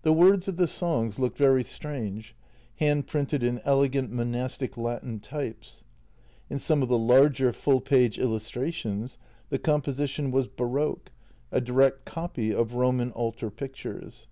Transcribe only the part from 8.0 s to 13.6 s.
illustrations the composition was baroque, a direct copy of Roman altar